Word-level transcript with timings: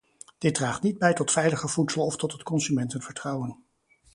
Dit 0.37 0.55
draagt 0.55 0.81
niet 0.81 0.97
bij 0.97 1.13
tot 1.13 1.31
veiliger 1.31 1.69
voedsel 1.69 2.05
of 2.05 2.15
tot 2.17 2.31
het 2.31 2.43
consumentenvertrouwen. 2.43 3.63